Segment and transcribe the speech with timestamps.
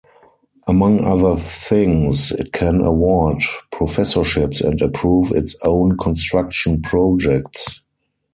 [0.65, 7.83] Among other things, it can award professorships and approve its own construction projects.